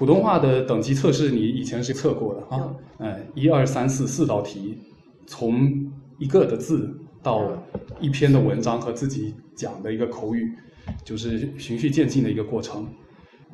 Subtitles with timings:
[0.00, 4.78] 普通话的等级测试你以前是测过的啊，哎，一二三四四道题，
[5.26, 7.62] 从一个的字到
[8.00, 10.54] 一篇的文章和自己讲的一个口语，
[11.04, 12.88] 就是循序渐进的一个过程。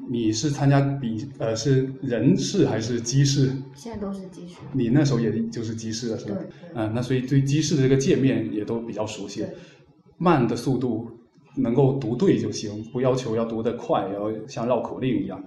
[0.09, 3.51] 你是参加比呃是人试还是机试？
[3.75, 4.55] 现在都是机试。
[4.73, 6.37] 你那时候也就是机试了是吧？
[6.37, 6.49] 对。
[6.77, 9.45] 嗯，那所以对机试的这个界面也都比较熟悉。
[10.17, 11.11] 慢的速度
[11.57, 15.43] 能够读对就行，不要求要读得快，要像绕口令一样。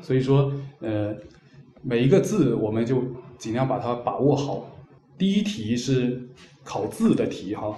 [0.00, 1.14] 所以说，呃，
[1.82, 3.02] 每一个字我们就
[3.36, 4.70] 尽量把它把握好。
[5.18, 6.28] 第一题是
[6.62, 7.76] 考字的题哈，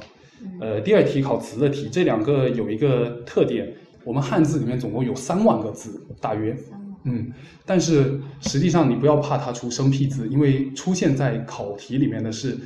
[0.60, 3.72] 呃，第二题考词的题，这两个有一个特点。
[4.04, 6.56] 我们汉字里面总共有三万个字，大约，
[7.02, 7.32] 嗯，
[7.64, 12.56] 但是实际上你不要怕它出生僻字，因为出现在考题里面的是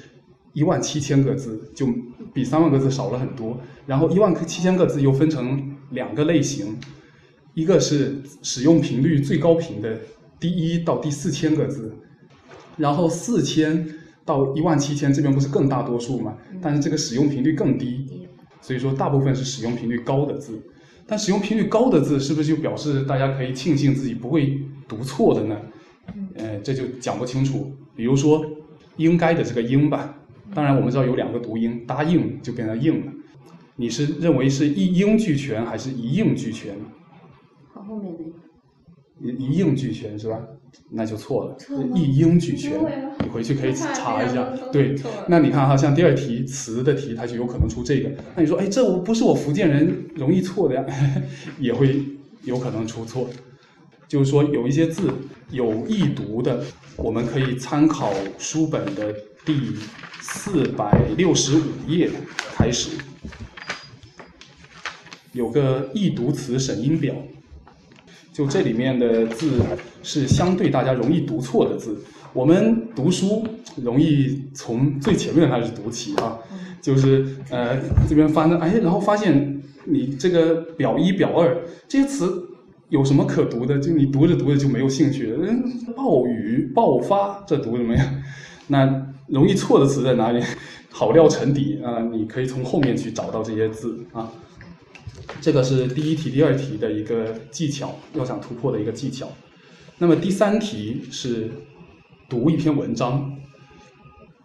[0.53, 1.87] 一万七千个字，就
[2.33, 3.59] 比三万个字少了很多。
[3.87, 6.77] 然后一万七千个字又分成两个类型，
[7.55, 9.99] 一个是使用频率最高频的
[10.39, 11.93] 第一到第四千个字，
[12.77, 13.87] 然后四千
[14.25, 16.37] 到一万七千这边不是更大多数嘛？
[16.63, 18.29] 但是这个使用频率更低，
[18.61, 20.61] 所以说大部分是使用频率高的字。
[21.07, 25.57] 但使用频率高的字，是不是就表示大家可以庆幸自己不会读错的呢？
[26.37, 27.73] 呃，这就讲不清楚。
[27.97, 28.45] 比如说
[28.97, 30.20] “应该”的这个“应”吧，
[30.55, 33.13] 当然我们知道有两个读音，答应就变成“应”了。
[33.77, 36.75] 你是认为是一应俱全还是一应俱全？
[37.73, 38.13] 好，后面
[39.19, 40.39] 那个一一应俱全是吧？
[40.91, 41.57] 那就错了，
[41.95, 42.73] 一应俱全。
[43.21, 44.45] 你回去可以 查一下。
[44.71, 44.95] 对，
[45.29, 48.11] 那你看哈，像第二题词的题，它就有可能出这个。
[48.35, 50.85] 那你说，哎，这我不是我福建人容易错的呀，
[51.59, 52.05] 也会
[52.45, 53.29] 有可能出错。
[54.07, 55.11] 就是说，有一些字
[55.51, 56.63] 有易读的，
[56.97, 59.15] 我们可以参考书本的
[59.51, 59.75] 第
[60.21, 62.09] 四百六十五页
[62.55, 62.91] 开始，
[65.33, 67.13] 有个易读词审音表。
[68.33, 69.61] 就这里面的字
[70.05, 72.01] 是相对大家容易读错的字。
[72.33, 73.45] 我们读书
[73.75, 76.39] 容易从最前面开始读起啊，
[76.81, 77.77] 就是呃
[78.09, 82.49] 这边翻的，哎，然后发现你这个表一表二这些词
[82.89, 83.81] 有什么可读的？
[83.81, 85.45] 就你读着读着就没有兴趣了。
[85.45, 88.15] 嗯，暴雨爆发这读什么呀？
[88.69, 90.43] 那容易错的词在哪里？
[90.93, 94.31] 好料沉底啊，你可以从后面去找到这些字啊。
[95.41, 99.29] 这个是第一题、第二题的一个技巧，要想突破的一个技巧。
[99.99, 101.51] 那么第三题是
[102.29, 103.33] 读一篇文章。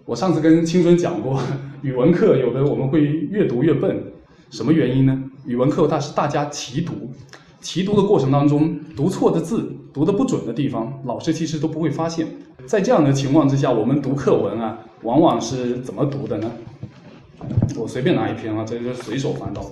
[0.06, 1.42] 我上次跟青春讲过，
[1.82, 4.04] 语文课有的我们会越读越笨，
[4.52, 5.24] 什么原因呢？
[5.48, 7.12] 语文课它是大家齐读，
[7.66, 12.28] 齐读的过程当中，读错的字、读的不准的地方，老师其实都不会发现。
[12.68, 16.52] 在这样的情况之下，我们读课文啊，往往是怎么读的呢？
[17.76, 19.66] 我随便拿一篇啊，这就随手翻到。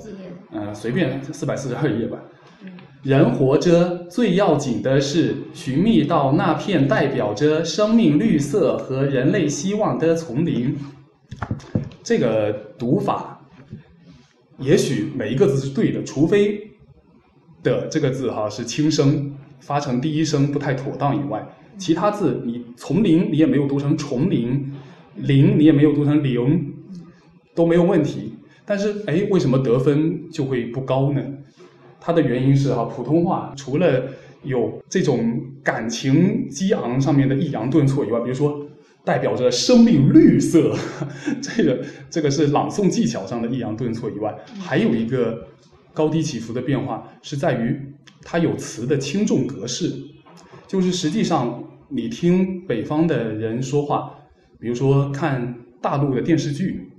[0.52, 2.18] 呃，随便四百四十二页吧。
[3.04, 10.76] 人活着最要紧的是寻觅到那片代表着生命绿色和人类希望的丛林。
[12.02, 13.40] 这个读法，
[14.58, 16.73] 也许每一个字是对的，除非
[17.64, 21.44] 的这个字哈是轻声，发成第一声不太妥当以外，
[21.78, 24.72] 其他字你丛林你也没有读成丛林，
[25.16, 26.74] 林你也没有读成零，
[27.56, 28.34] 都没有问题。
[28.66, 31.22] 但是，哎，为什么得分就会不高呢？
[32.00, 34.04] 它的原因是哈，普通话除了
[34.44, 38.66] 有这种感情激昂上面的抑扬顿挫以外，比如说
[39.04, 40.74] 代表着生命绿色，
[41.42, 45.48] 这个这个是朗诵技巧上的抑扬顿挫以外，还有一个
[45.94, 47.80] 高低起伏的变化是在于
[48.22, 49.94] 它有词的轻重格式，
[50.68, 54.16] 就是实际上你听北方的人说话，
[54.60, 56.90] 比如说看大陆的电视剧。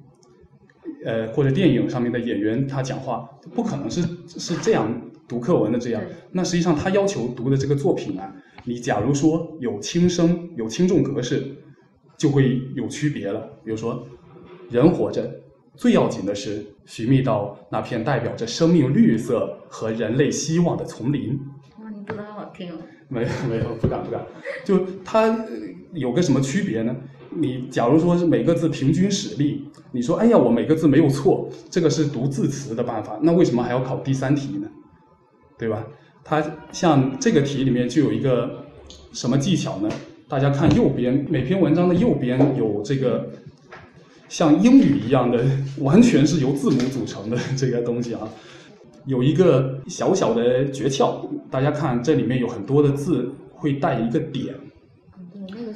[1.06, 6.02] 呃，或者电影上面的演员他讲话不可能是是这样读课文的这样。
[6.32, 8.34] 那实际上他要求读的这个作品啊，
[8.64, 11.56] 你假如说有轻声有轻重格式，
[12.16, 13.40] 就会有区别了。
[13.62, 14.06] 比如说，
[14.70, 15.30] 人活着
[15.76, 21.38] 最要紧的是寻觅到那片代表着生命绿色和人类希望的丛林。
[21.82, 22.76] 哇，你读的好听哦。
[23.08, 24.24] 没有没有，不敢不敢。
[24.64, 25.44] 就它
[25.92, 26.94] 有个什么区别呢？
[27.36, 34.68] 你假如说是每个字平均实力，你说哎呀我每个字没有错，这个是读字词的办法，那为什么还要考第三题呢？
[35.58, 35.84] 对吧？
[36.22, 38.64] 它像这个题里面就有一个
[39.12, 39.88] 什么技巧呢？
[40.26, 43.28] 大家看右边每篇文章的右边有这个
[44.28, 45.44] 像英语一样的，
[45.78, 48.28] 完全是由字母组成的这个东西啊，
[49.06, 54.54] 有一个小小的诀窍，大家看这里面有很多的字会带一个点。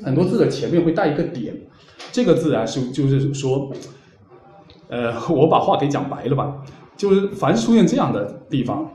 [0.02, 1.54] 很多字的前面会带一个点，
[2.12, 3.70] 这个字啊是就是说，
[4.88, 6.62] 呃，我把话给讲白了吧，
[6.96, 8.90] 就是凡是出现这样的地方，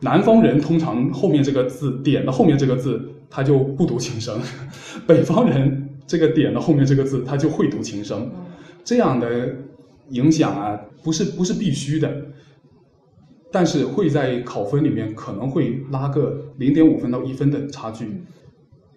[0.00, 4.40] 南方人通常后面这个字点的后面这个字他就不读轻声，
[5.06, 8.51] 北方人这个点的后面这个字他就会读轻声，嗯
[8.84, 9.54] 这样的
[10.10, 12.10] 影响啊，不是不是必须的，
[13.50, 18.06] 但是会在考分里面可能会拉个零点五分到一分的差距。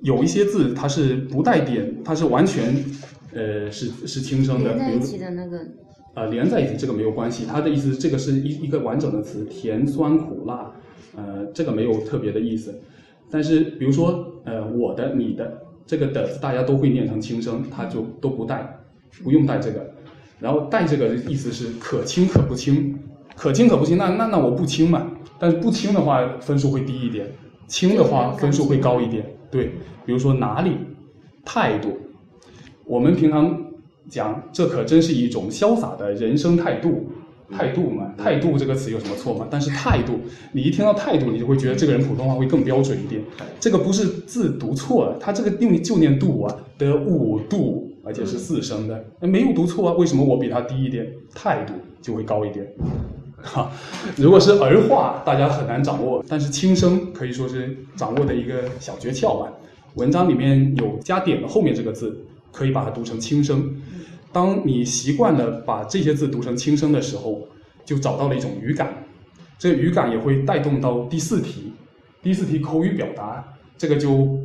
[0.02, 2.76] 有一些字它是不带点，它是完全
[3.34, 5.66] 呃是是轻声的，连在一起的那个，
[6.14, 10.72] 呃，连在一起这个没有关系，它的意思这个是一一个完整的词，甜、酸、苦、辣，
[11.16, 12.78] 呃，这个没有特别的意思。
[13.32, 18.85] 但是比如说，呃，我的、你的这个的，大家都会念成轻声，它就都不带，
[19.24, 19.94] 不用带这个。
[20.40, 22.98] 然后带这个的意思是可轻可不轻，
[23.36, 27.26] 可轻可不轻，那那那我不轻嘛，但是不轻的话分数会低一点，
[27.68, 29.26] 轻的话分数会高一点。
[29.50, 29.72] 对，
[30.06, 30.78] 比如说哪里，
[31.46, 31.98] 态度，
[32.86, 33.58] 我们平常
[34.10, 37.06] 讲，这可真是一种潇洒的人生态度。
[37.52, 39.48] 态度嘛，态度这个词有什么错吗？
[39.52, 40.14] 但是态度，
[40.52, 43.22] 你一听到态度，你就会觉得这个人普通话会更标准一点。
[43.60, 49.96] 这个不是字读错了，他这个用就念度啊，的五度，而且是四声的，那没有读错啊。
[49.96, 51.12] 为什么我比他低一点？
[51.34, 52.66] 态度就会高一点。
[53.42, 53.72] 哈，
[54.16, 59.52] 如果是儿化，大家很难掌握，但是轻声可以说是掌握的一个小诀窍吧。
[59.96, 63.76] 文章里面有加点的后面这个字，可以把它读成轻声。
[64.32, 67.48] 当你习惯了把这些字读成轻声的时候，
[67.86, 68.94] 就找到了一种语感。
[69.58, 71.72] 这个语感也会带动到第四题，
[72.22, 73.46] 第四题口语表达，
[73.78, 74.40] 这个就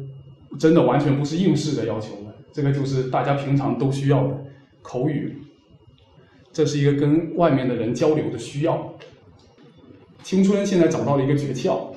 [0.58, 4.44] 真的完全不是应试的要求了，这个就是大家平常都需要的
[4.82, 5.38] 口语。
[6.52, 8.94] 这是一个跟外面的人交流的需要。
[10.22, 11.92] 青春现在找到了一个诀窍，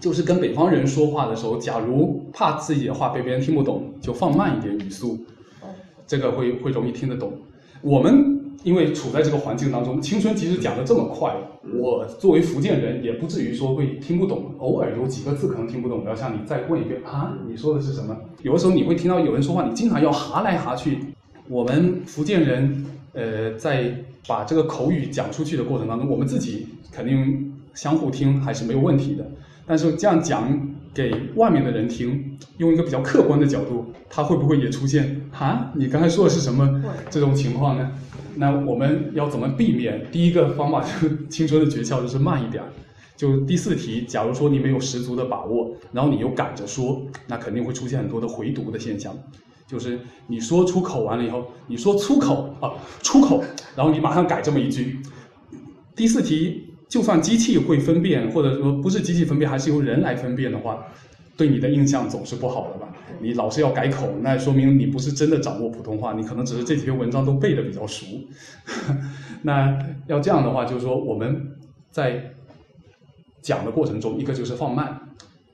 [0.00, 5.18] 就是跟北方人说话的时候，假如怕自己的话被别人听不懂，就放慢一点语速，
[6.06, 7.32] 这个会会容易听得懂。
[7.80, 11.34] 我们因为处在这个环境当中，青春其实讲的这么快，
[11.78, 18.16] 我作为福建人也不至于说会听不懂，偶尔有几个字可能听不懂，我要向你再问一遍啊，你说的是什么？
[18.42, 20.98] 有的时候你会听到有人说话，你经常要哈来哈去。
[21.48, 23.94] 我们福建人，呃，在
[24.26, 29.24] 把这个口语讲出去的过程当中，我们自己肯定相互听还是没有问题的。
[29.66, 30.60] 但是这样讲
[30.92, 35.72] 给外面的人听，用一个比较客观的角度，他会不会也出现啊？
[35.74, 37.90] 你刚才说的是什么这种情况呢？
[38.38, 40.06] 那我们要怎么避免？
[40.10, 42.62] 第一个方法就是 青春的诀窍就是慢一点。
[43.16, 49.12] 就第四题，假如说你没有十足的把握，然后你又赶着说，那肯定会出现很多的回读的现象。
[49.66, 49.98] 就是
[50.28, 53.42] 你说出口完了以后，你说出口啊，出口，
[53.74, 54.98] 然后你马上改这么一句。
[55.96, 60.86] 第四题，就算机器会分辨，或者说不是机器分辨，还是由人来分辨的话，
[61.38, 62.92] 对你的印象总是不好的吧？
[63.20, 68.06] 你老是要改口，那说明你不是真的掌握普通话，你可能只是这几篇文章都背的比较熟。
[69.42, 71.56] 那要这样的话，就是说我们
[71.90, 72.34] 在
[73.40, 75.00] 讲的过程中，一个就是放慢，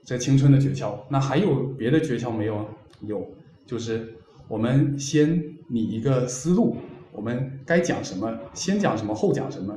[0.04, 0.94] 这青春的诀窍。
[1.10, 2.66] 那还有别的诀窍没有？
[3.02, 3.24] 有。
[3.66, 4.14] 就是
[4.48, 6.76] 我们先拟一个思路，
[7.12, 9.74] 我们该讲什么，先讲什么，后讲什么。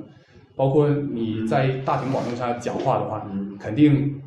[0.55, 4.21] 包括你在大庭广众下讲话的话，肯定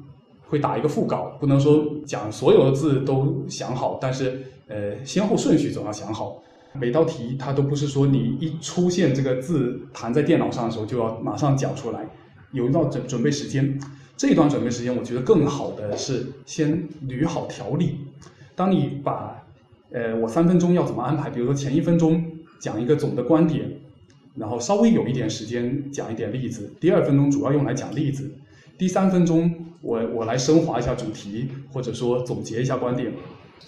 [0.50, 6.42] 会打一个副稿，不能说讲所有的字都想好，但是呃先后顺序总要想好。
[6.72, 12.06] 每道题它都不是说你一出现这个字弹在电脑上的时候就要马上讲出来，
[12.52, 13.80] 有一段准准备时间。
[14.16, 18.00] 这一段准备时间，我觉得更好的是先捋好条理。
[18.54, 19.42] 当你把
[19.90, 21.30] 呃，我三分钟要怎么安排？
[21.30, 22.22] 比如说前一分钟
[22.60, 23.68] 讲一个总的观点，
[24.36, 28.30] 然后稍微有一点时间讲一点例子，第二分钟主要用来讲例子，
[28.80, 33.12] 第三分钟我我来升华一下主题，或者说总结一下观点，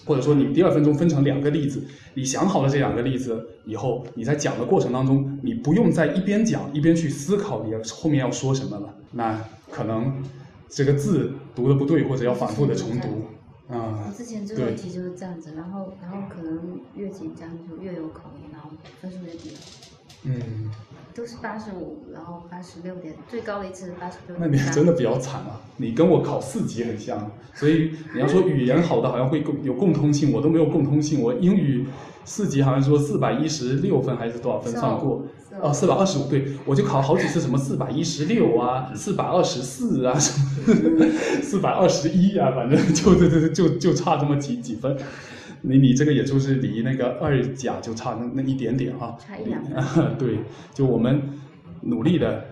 [0.05, 1.83] 或者说你第二分钟分成两个例子，
[2.15, 9.39] 你想好了这两个例子以后，你在讲的过程当中，你不用在一边讲一边去思考你后面要说什么了，那
[9.69, 10.23] 可能
[10.67, 13.27] 这个字读的不对，或者要反复的重读。
[13.71, 19.51] 啊，我之前这个问题就是这样子，然后然后可能越紧张就越有口音，然后分数越低。
[20.23, 20.71] 嗯，
[21.15, 24.35] 都是八十五，然后八十六点，最高的一次是八十六。
[24.39, 25.61] 那你真的比较惨啊！
[25.77, 31.21] 你跟我考四级很像，所以你要说语言好的好像会共有共通性，我都没有共通性。
[31.21, 31.85] 我英语
[32.25, 35.23] 四级好像说四百一十六分还是多少分算过？
[35.61, 41.05] 哦，四百二十五，对，我就考好几次什么四百一十六啊，四百二十四啊，什么
[41.43, 44.97] 四百二十一啊，反正就就就就就差这么几几分。
[45.65, 50.17] 你你这个也就是离那个二甲就差那那一点点哈，差一两分。
[50.19, 50.39] 对，
[50.73, 51.21] 就我们
[51.81, 52.45] 努力的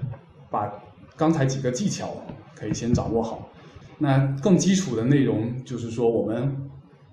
[0.50, 0.72] 把
[1.18, 2.24] 刚才几个技巧
[2.56, 3.50] 可以先掌握好。
[3.98, 6.56] 那更基础的内容就是说，我们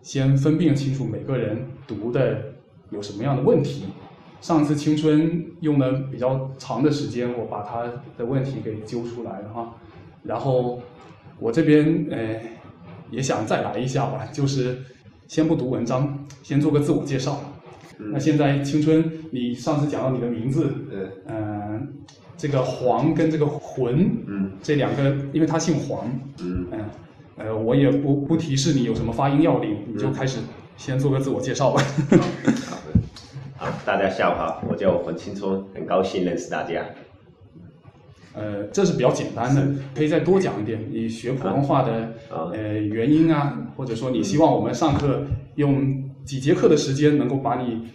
[0.01, 2.55] 先分辨清楚每个人读的
[2.91, 3.87] 有什么样的问题。
[4.41, 7.83] 上次青春用了比较长的时间，我把他
[8.17, 9.75] 的问题给揪出来了哈。
[10.23, 10.81] 然后
[11.41, 12.41] 我这边呃
[13.11, 14.79] 也想再来一下吧，就是
[15.29, 17.39] 先不读文章，先做个自我介绍。
[17.99, 21.89] 那现在青春，你上次讲到你的名字，嗯嗯、
[22.35, 26.09] 这个黄跟这个魂，嗯这两个，因为他姓黄，
[26.41, 26.81] 嗯嗯，
[27.37, 30.39] 呃，我也不不提示你有什么发音要领，你就开始
[30.79, 31.83] 先做个自我介绍吧。
[32.67, 32.93] 好的，
[33.59, 36.83] 好，大家下午好，我叫黄青春，很高兴认识大家。
[38.39, 40.79] 呃，这是比较简单的，可以再多讲一点。
[40.93, 41.93] 你学普通话的
[42.31, 45.25] 啊呃原因啊，或者说你希望我们上课
[45.57, 47.89] 用几节课的时间能够把你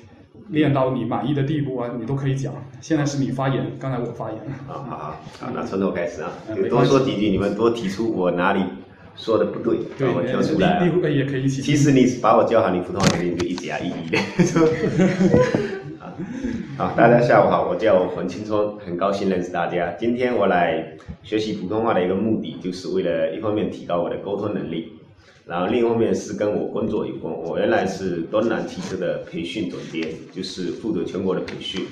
[0.49, 2.53] 练到你满意的地步啊，你都可以讲。
[2.81, 4.39] 现在是你发言，刚才我发言。
[4.67, 8.59] 好 好好，好，那从头开始啊，就多说几句，你们多提出我哪里
[9.15, 10.85] 说的不对，对，让我挑出来啊。
[10.85, 11.61] 你你也可以一起。
[11.61, 14.17] 其实你把我教好，你普通话肯定就一加一一的。
[16.77, 19.91] 好，大家下午好，我叫黄青春，很高兴认识大家。
[19.99, 24.93] 今天我来学习普通话的一个目的，就是为了一方面提高我的沟通能力，
[25.45, 27.33] 然后另一方面是跟我工作有关。
[27.33, 31.83] 我原来是东南汽车的培训总监，就是负责全国的培训。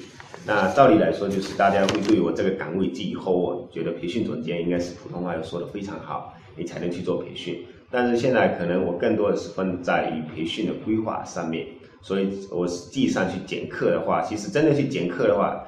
[0.46, 7.64] 那照理来说，就是大家会对我这个岗位寄予厚望，觉得培训总监应该是普通话要说的非常好，你才能去做培训。
[7.90, 11.66] 但是现在可能我更多的是分在于培训的规划上面，
[12.02, 15.64] 所以我实际上去讲课的话，其实真的去讲课的话，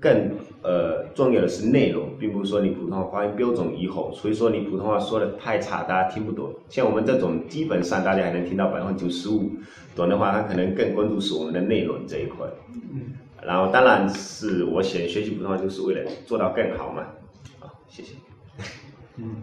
[0.00, 0.30] 更
[0.62, 6.52] 呃重要的是内容，并不是说你普通话发音标准以后，所以说你普通话说的太差，大家听不懂。
[6.68, 9.50] 像我们这种基本上大家还能听到百分之九十五，
[9.94, 12.46] 懂的话，他可能更关注是我们的内容这一块。
[12.92, 17.06] 嗯，然后当然是我想学习普通话，就是为了做到更好嘛。
[17.60, 18.14] 好，谢谢。
[19.16, 19.36] 嗯，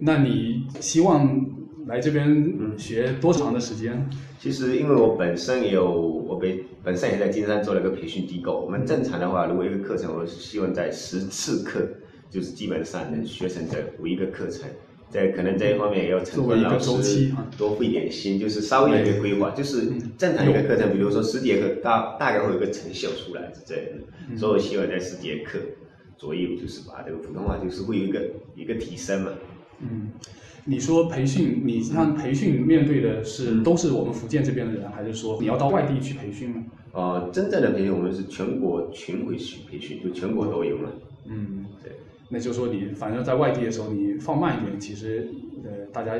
[0.00, 1.28] 那你希望
[1.86, 4.08] 来这边学多长的时间？
[4.40, 8.60] 其实因为我本身也有，我本本身也在金山做了一个培训机构。
[8.60, 11.88] 我们正常的话，如果一个课程，我是希望在十次课，
[12.28, 14.68] 就是基本上能学成这五一个课程。
[15.08, 19.82] 在可能这一方面也要陈作为老师啊多费点心，就是稍微有一个规划，就是
[20.18, 24.36] 正常一个课程，比如说十节课，大大概会有一个成效出来是这样的。
[24.36, 25.60] 所以我希望在十节课
[26.18, 28.20] 左右，就是把这个普通话就是会有一个
[28.56, 29.30] 一个提升嘛。
[29.80, 30.10] 嗯，
[30.64, 36.64] 你说培训，你像培训面对的是都是我们福建这边的人，还是说你要到外地去培训呢？
[36.92, 40.88] 呃，真正的培训我们是全国巡回去培训，就全国都有嘛。
[41.26, 41.92] 嗯，对。
[42.28, 45.28] 那就说你反正在外地的时候，你放慢一点，其实
[45.62, 46.14] 呃大家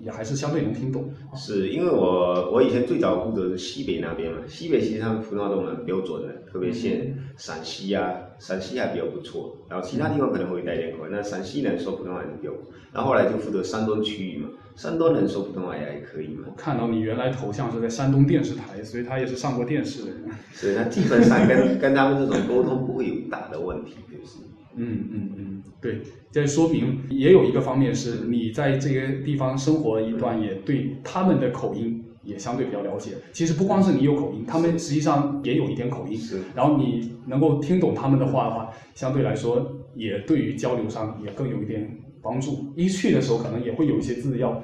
[0.00, 1.08] 也还是相对能听懂。
[1.34, 6.90] 是因为我我以前最早负责是西北那边嘛，西北其实他们普通话都蛮标准的，特别像
[7.36, 12.52] 陕西啊，陕西还比较不错，然后其他地方可能会带点口音，那陕西人说普通话还是比较，
[12.92, 20.18] 然后后来就负责山东区域嘛，山东人说普通话也还可以嘛，我看到你原来头像是在山东电视台，所以他也是上过电视的人。
[20.52, 24.38] 所以他基本上跟跟他们这种沟通不会有大的问题，就是。
[24.78, 33.12] 嗯嗯嗯，对，这说明也有一个方面是你在这个地方生活一段，也对他们的口音也相对比较了解。
[33.32, 36.16] 其实不光是你有口音，他们实际上也有一点口音。
[36.16, 41.90] 是然后你能够听懂他们的话的话，相对来说也对于交流上也更有一点
[42.22, 42.72] 帮助。
[42.76, 44.62] 一去的时候可能也会有一些字要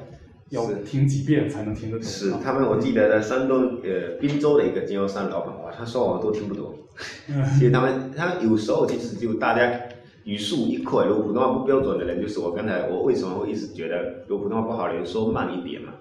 [0.51, 2.07] 要听几遍才能听得懂。
[2.07, 6.75] 啊是他们，我记得在山东呃滨州的一个经销商老板，哇，他说我都听不懂。
[7.59, 9.81] 其实他们他们有时候其实就大家
[10.25, 15.93] 语速一快，如果普通话不标准的人，就是我刚才我为什么会一直觉得如果普通话不好的人说慢一点嘛，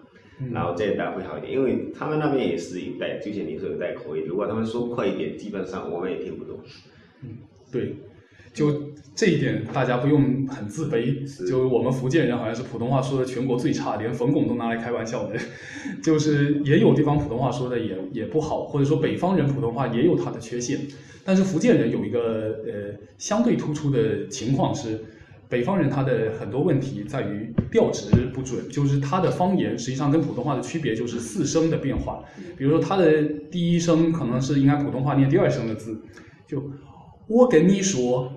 [0.51, 6.57] 然后这一带会好一点，因为他们那边也是有带，就像你说有带口音，如果他们说快一点，基本上我们也听不懂。
[7.71, 7.95] 对，
[8.53, 11.47] 就这一点大家不用很自卑。
[11.47, 15.35] 就我们福建人好像是普通话说的全国最差，连冯巩都拿来开玩笑的。
[16.01, 20.79] 就是也有地方普通话说的也也不好，或者说北方人普通话也有它的缺陷。
[21.25, 25.03] 但是福建人有一个呃相对突出的情况是。
[25.49, 32.23] 北方人他的很多问题在于调值不准，就是他的方言实际上跟普通话的区别就是四声的变化。
[32.57, 36.01] 比如说他的第一声可能是应该普通话念第二声的字，
[36.47, 36.59] 就
[37.27, 38.33] 我跟你说，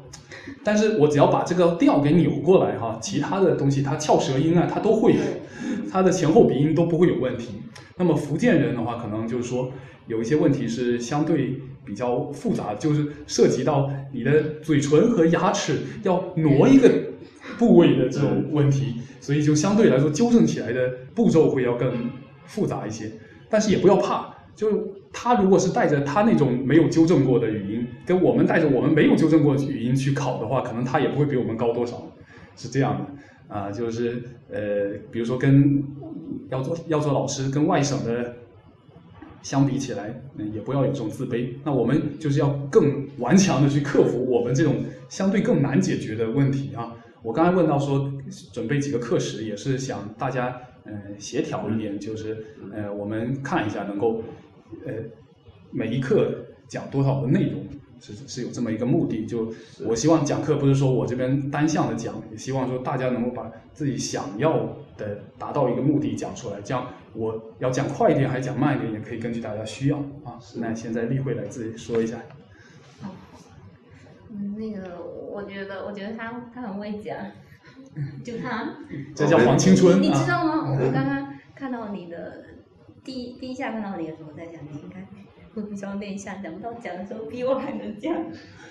[0.63, 5.21] 但是我只要把这个调给扭过来哈，其他的东西它翘舌音啊，它都会有，
[5.91, 7.63] 它的前后鼻音都不会有问题。
[7.99, 9.71] 那么福建人的话，可能就是说
[10.07, 16.91] 有一些问题是相对比较复杂，就是涉及到你的嘴唇和牙齿要挪一个
[17.59, 22.11] 部位的这种问题，所以就相对来说纠正起来的步骤会要更
[22.45, 23.11] 复杂一些。
[23.49, 32.11] 但是也不要怕，就他如果是带着他那种没有纠正过的语音，跟我们带着我们没有纠正过的语音去考的话，可能他也不会比我们高多少，
[32.57, 35.85] 是这样的啊，就是呃，比如说跟
[36.49, 38.35] 要做要做老师跟外省的
[39.43, 41.51] 相比起来，嗯，也不要有这种自卑。
[41.65, 44.77] 那我们就是要更顽强的去克服我们这种
[45.09, 46.93] 相对更难解决的问题啊。
[47.23, 48.13] 我刚才问到说
[48.53, 54.23] 准备几个课时，也是想大家呃协调一点，就是呃我们看一下能够
[54.87, 54.93] 呃
[55.71, 57.65] 每一课讲多少的内容，
[58.01, 59.27] 是是有这么一个目的。
[59.27, 59.53] 就
[59.85, 70.39] 我希望讲课不是说我这边单向的讲，也希望说大家能够把自己想要的达到一个目的讲出来，这样我要讲快一点还是讲慢一点，也可以根据大家需要啊。
[70.57, 72.19] 那现在例会来自己说一下。
[74.31, 77.17] 嗯，那个我觉得，我觉得他他很会讲，
[78.25, 78.75] 就他，
[79.15, 80.27] 这叫黄青春你你知啊！
[80.29, 80.71] 道吗？
[80.71, 82.45] 我 刚刚看到你的
[83.07, 85.07] 第一第一下看到你的时候，我在想你应该
[85.55, 88.13] 会比较内向，想不到讲的时候比我还能讲，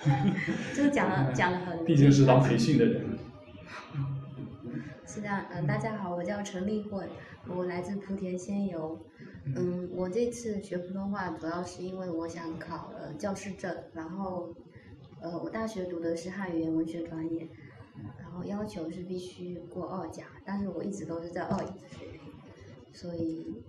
[0.76, 1.82] 就是讲了讲了很。
[1.86, 3.06] 毕竟是当培训的人。
[5.06, 7.06] 是这样，嗯、大家好，我叫陈立慧，
[7.48, 8.98] 我来自莆田仙游。
[9.46, 14.52] 嗯，我这次学普通话主要是因为我想考呃教师证，然后
[15.20, 17.48] 呃我大学读的是汉语言文学专业，
[18.20, 22.20] 然后要求是必须过二甲，但是我一直都是在二乙的水平，
[22.92, 23.62] 所以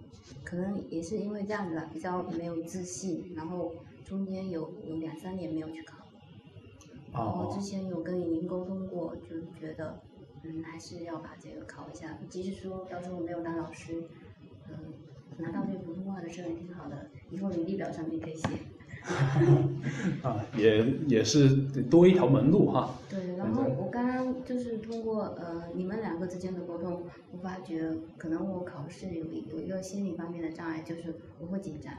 [0.43, 3.73] 可能也是因为这样子吧，比较没有自信，然后
[4.05, 5.97] 中间有有两三年没有去考。
[7.13, 10.01] 然后哦之前有跟莹莹沟通过，就觉得，
[10.43, 12.17] 嗯，还是要把这个考一下。
[12.29, 14.03] 即使说到时候没有当老师，
[14.69, 14.93] 嗯、
[15.37, 18.47] 拿到这个普通话的证也挺好的，以后履历表上面可以写。
[20.21, 21.55] 啊，也也是
[21.89, 22.93] 多一条门路哈。
[23.09, 31.93] 对，然后我刚刚就是通过呃你们两个之间的沟通，我发觉可能我考试有一有一个心理方面的障碍，就是我会紧张，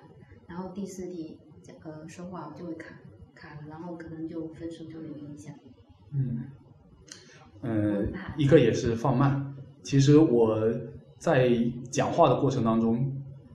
[0.47, 1.39] 然后第四题
[1.85, 2.97] 呃说话我就会卡
[3.35, 5.55] 卡了，然后可能就分数就有影响。
[6.13, 6.41] 嗯，
[7.63, 9.55] 嗯，一个也是放慢。
[9.83, 10.61] 其实我
[11.17, 11.51] 在
[11.91, 13.11] 讲话的过程当中，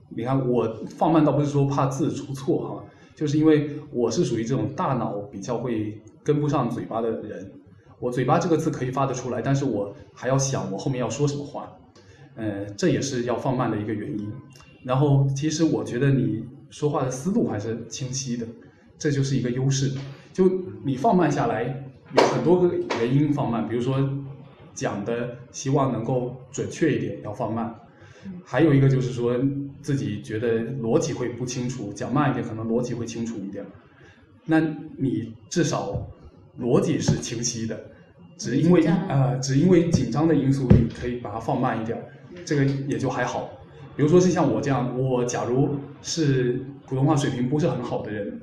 [0.08, 2.84] 你看我放慢倒不是说怕字出错哈，
[3.14, 7.52] 就是因为我是属于这种大脑比较会跟不上嘴巴的人。
[7.98, 11.72] 我嘴巴这个字可以发得出来，但是我还要想我后面要说什么话，
[12.34, 14.30] 呃，这也是要放慢的一个原因。
[14.82, 18.46] 然后，其实我觉得你说话的思路还是清晰的，
[18.98, 19.90] 这就是一个优势。
[20.32, 20.50] 就
[20.84, 21.62] 你放慢下来，
[22.16, 23.96] 有很多个原因放慢，比如说
[24.74, 27.74] 讲的希望能够准确一点，要放慢。
[28.44, 29.38] 还有一个就是说
[29.80, 33.64] 自己觉得逻辑会不清楚，讲慢一点可能逻辑会清楚一点。
[34.44, 34.60] 那
[34.98, 36.06] 你至少
[36.60, 37.90] 逻辑是清晰的，
[38.36, 42.02] 只因为呃只因为紧张的因素，你可以把它放慢一点，
[42.44, 43.50] 这个也就还好。
[43.96, 48.40] 比如说是像我这样，我假如是普通话水平不是很好的人，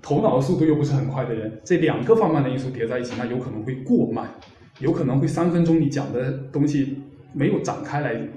[0.00, 4.30] 头脑的速度又不是很快的人，这两个放慢的因素叠在一起，那有可能会过慢，
[4.78, 6.98] 有可能会三分钟你讲的东西
[7.34, 8.28] 没有展开来，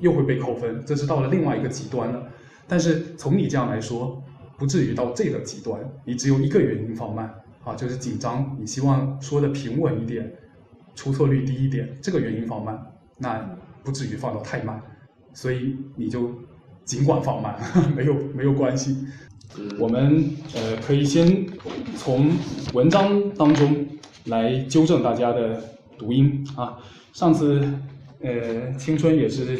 [0.00, 2.22] 又会被扣分，这是到了另外一个极端了。
[2.68, 4.22] 但是从你这样来说，
[4.58, 7.34] 不至于到这个极端，你只有一个原因放慢
[7.66, 10.32] 啊，就是紧张，你希望说的平稳一点，
[10.94, 12.80] 出错率低一点，这个原因放慢，
[13.18, 13.44] 那
[13.82, 14.80] 不至于放到太慢，
[15.34, 16.30] 所以你就
[16.84, 17.58] 尽管放慢，
[17.96, 18.96] 没有没有关系。
[19.80, 20.24] 我们
[20.54, 21.46] 呃可以先
[21.96, 22.30] 从
[22.72, 23.86] 文章当中
[24.26, 25.60] 来纠正大家的
[25.98, 26.78] 读音啊。
[27.12, 27.66] 上次
[28.20, 29.58] 呃青春也是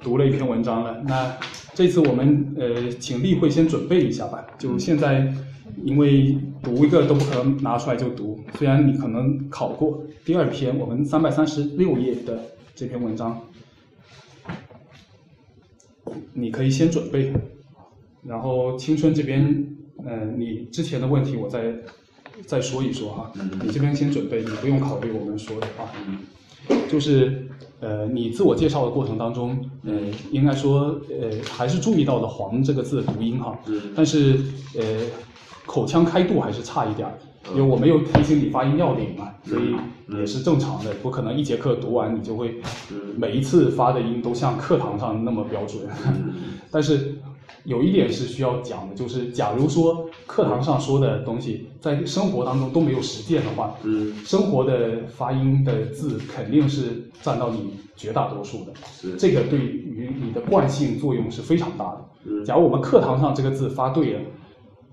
[0.00, 1.36] 读了一篇文章了，那
[1.72, 4.44] 这次我们呃请例会先准备一下吧。
[4.58, 5.32] 就现在，
[5.84, 10.02] 因为读一个都不可能拿出来就读，虽然你可能考过。
[10.24, 12.40] 第二篇我们三百三十六页的
[12.74, 13.40] 这篇文章，
[16.32, 17.32] 你可以先准备。
[18.26, 19.66] 然后青春这边，
[20.04, 21.72] 呃，你之前的问题我再
[22.44, 23.32] 再说一说哈。
[23.62, 25.90] 你这边先准备，你不用考虑我们说的话。
[26.90, 27.46] 就是
[27.80, 29.94] 呃，你自我介绍的过程当中，呃，
[30.30, 33.58] 应该说呃，还是注意到了“黄”这个字的读音哈。
[33.94, 34.38] 但是
[34.76, 34.82] 呃，
[35.68, 37.12] 口腔开度还是差一点儿，
[37.54, 39.76] 因为我没有提醒你发音要领嘛，所以
[40.18, 42.60] 也是正常的，不可能一节课读完你就会
[43.16, 45.82] 每一次发的音都像课堂上那么标准。
[46.72, 47.16] 但是
[47.64, 58.72] 有一点是需要讲的，就是假如说课堂上说的东西，在生活当中都没有实践的话，嗯，生活的发音的字肯定是占到你绝大多数的。
[58.90, 59.16] 是。
[59.16, 61.98] 这个对于你的惯性作用是非常大的。
[62.24, 62.42] 嗯。
[62.44, 64.20] 假如我们课堂上这个字发对了，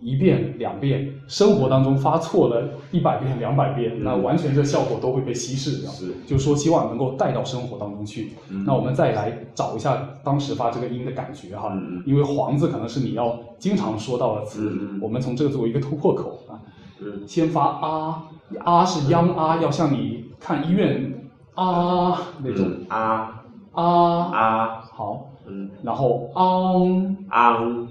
[0.05, 5.89] 一遍两遍，生活当中发错了一百遍两百遍，那完全这效果都会被稀释掉。
[5.89, 6.13] 是。
[6.27, 8.33] 就是说希望能够带到生活当中去。
[8.67, 16.61] 那我们再来找一下当时发这个音的感觉哈，嗯因为“黄”字可能是你要经常说到的词，我们从这个作为一个突破口啊。
[17.01, 18.23] 嗯先发啊，
[18.59, 21.13] 啊是央啊，要像你看医院
[21.55, 22.65] 啊那种。
[22.67, 23.43] 嗯啊。
[23.73, 24.81] 啊，啊。
[24.93, 25.69] 好，嗯。
[25.83, 27.87] 然后昂，昂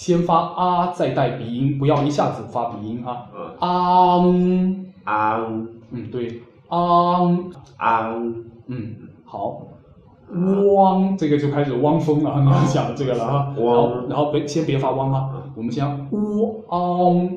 [0.00, 3.50] 先发啊，再带鼻音，不要一下子发鼻音啊，嗯。
[3.58, 6.10] 昂，昂嗯。
[6.10, 7.44] 对，昂，
[7.76, 8.34] 昂
[8.68, 8.96] 嗯。
[9.26, 9.60] 好，
[10.74, 13.54] 汪，这个就开始汪峰了，你 要想这个了啊。
[13.54, 14.08] 然后汪。
[14.08, 17.28] 然后别先别发汪啊，我们先乌昂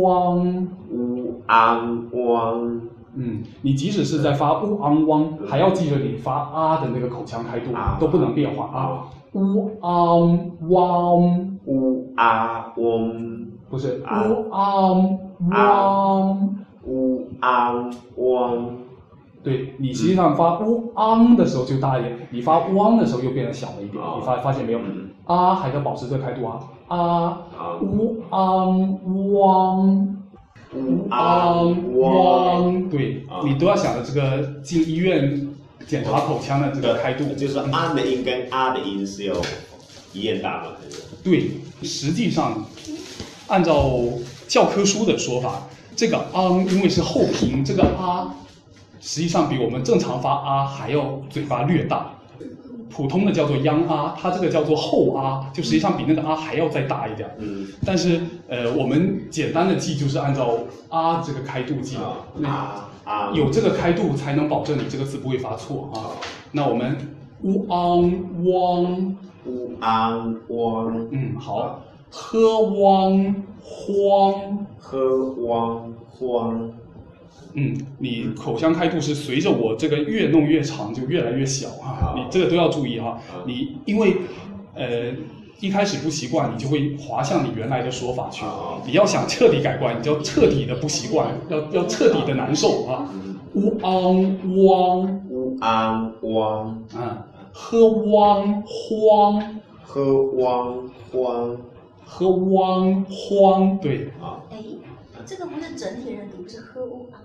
[0.00, 0.68] 汪。
[0.90, 2.80] 乌安汪。
[3.14, 7.96] 嗯，你即使是在发乌昂汪，还要记着你发啊的那个口腔开度啊。
[8.00, 8.78] 都不能变化啊。
[8.80, 15.18] 啊，乌昂汪，乌啊汪不是啊乌昂
[15.50, 16.56] 汪。
[16.84, 18.76] 乌安汪
[19.42, 24.16] 对你实际上发乌昂的时候就大一点，你发汪的时候又变得小了一点，哦。
[24.18, 24.78] 你发发现没有？
[24.78, 25.10] 嗯。
[25.26, 26.58] 啊还要保持这个开度啊。
[26.88, 28.98] 啊啊乌昂
[29.34, 30.16] 汪
[30.74, 35.46] 乌安昂汪汪，对啊你都要想着这个进医院
[35.86, 39.34] 检查口腔的这个开度，就是安的音跟啊的音是有
[40.12, 40.70] 一样大吗？
[40.80, 41.50] 还是对，
[41.82, 42.64] 实际上
[43.46, 44.00] 按照
[44.46, 48.34] 教科书的说法，这个昂因为是后平，这个啊
[49.00, 52.14] 实际上比我们正常发啊还要嘴巴略大。
[52.90, 57.30] 普通的叫做央啊，它这个叫做后啊，就实际上比那个啊还要再大一点。
[57.38, 61.96] 嗯但是呃，我们简单的记就是按照啊这个开度记，
[62.42, 66.18] 啊啊有这个开度才能保证你这个字不会发错啊。
[66.50, 66.96] 那我们
[67.42, 69.16] 乌昂汪，
[69.48, 76.70] 乌安汪嗯好，喝汪荒，喝汪荒
[77.54, 83.42] 嗯，你口腔开度是随着我这个越弄越长，就越来越小啊，你这个都要注意哈啊。
[83.46, 84.16] 你因为
[84.74, 85.12] 呃
[85.60, 88.44] 一开始不习惯，你就会滑向你原来的说法去。
[88.86, 93.08] 你要想彻底改观，你就要彻底的不习惯，要要彻底的难受啊。
[93.54, 97.26] 乌昂汪乌安汪啊，
[97.60, 101.58] 喝汪荒，喝汪荒
[102.04, 104.58] 喝汪荒，对，啊哎，
[105.26, 107.18] 这个不是整体认读，不是喝乌啊。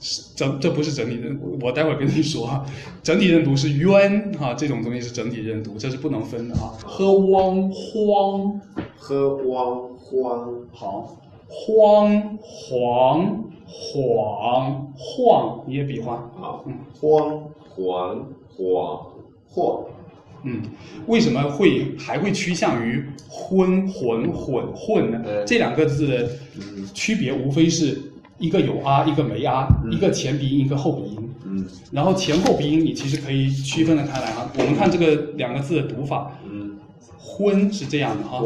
[0.00, 2.66] 是整这不是整体认读，我待会儿跟你说啊。
[3.04, 6.74] 整体认读是冤哈，这种东西是整体认读，这是不能分的啊。
[6.84, 8.60] 喝汪荒，
[8.96, 11.16] 喝汪荒好，
[11.48, 19.06] 荒黄晃晃，你也比划，啊嗯荒黄晃
[19.52, 19.84] 晃
[20.44, 20.60] 嗯，
[21.06, 25.22] 为什么会还会趋向于昏混混混呢？
[25.24, 26.28] 嗯这两个字的
[26.92, 27.96] 区别无非是
[28.38, 31.30] 一个有啊，一个没啊，一个前鼻音，一个后鼻音。
[31.44, 34.50] 嗯然后前后鼻音你其实可以区分的开来哈。
[34.58, 36.76] 我们看这个两个字的读法，嗯
[37.18, 38.42] 昏是这样的哈，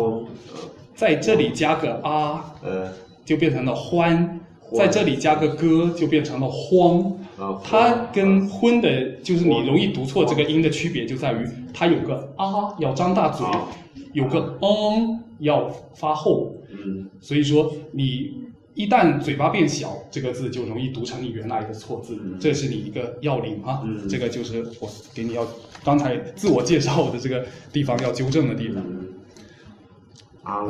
[0.95, 2.93] 在这里加个啊，呃
[3.25, 4.39] 就变成了欢；
[4.77, 7.13] 在这里加个歌，就变成了荒。
[7.39, 13.47] 啊它跟昏的，就是你容易读错这个音的区别就在于，它有个啊要张大嘴，
[14.13, 17.09] 有个嗯要发后，嗯。
[17.21, 18.35] 所以说你
[18.75, 23.83] 一旦嘴巴变小，这个字就容易读成你原来的错字，这是你一个要领啊。
[23.85, 24.09] 嗯。
[24.09, 25.47] 这个就是我给你要
[25.85, 28.83] 刚才自我介绍的这个地方要纠正的地方。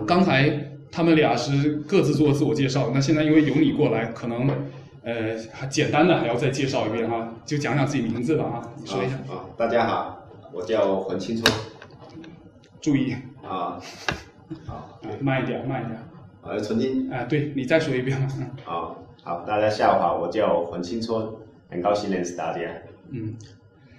[0.07, 4.49] 刚才他们俩是各自做自我介绍，那现在因为有你过来，可能
[5.07, 5.37] 呃
[5.69, 11.49] 简单的还要再介绍一遍哈，就讲讲自己名字吧啊，你说一下，啊，大家好，我叫黄青春
[12.81, 13.81] 注意啊，
[14.67, 15.97] 好，啊，慢一点，慢一点
[16.43, 21.25] 呃，重新啊，对你再说一遍，嗯啊，好，大家下午好，我叫黄青春，
[21.71, 22.63] 很高兴认识大家。
[23.11, 23.37] 嗯，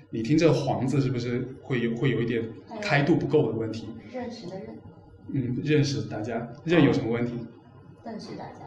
[0.09, 2.43] 你听这个“黄”字是不是会有会有一点
[2.81, 3.87] 开度不够的问题？
[4.13, 4.77] 认识的认，
[5.31, 7.47] 嗯，认识大家，认有什么问题？
[8.03, 8.66] 认识大家。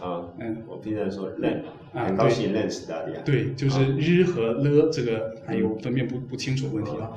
[0.00, 3.20] 啊，嗯，我平常说认，啊很高兴认识大家。
[3.24, 7.10] 对，就是日和了这个还有分辨不不清楚的问题啊。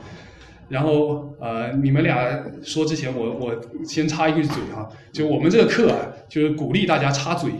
[0.69, 7.51] 然后呃，你们俩说之前我，我先插一句嘴哈，就我们这个课啊，就是鼓励大家插嘴，